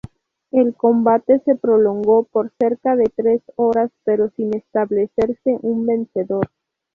El 0.49 0.73
combate 0.73 1.43
se 1.45 1.55
prolongó 1.55 2.23
por 2.23 2.51
cerca 2.59 2.95
de 2.95 3.03
tres 3.15 3.43
horas 3.55 3.91
pero 4.03 4.31
sin 4.31 4.51
establecerse 4.57 5.59
un 5.61 5.85
vencedor. 5.85 6.49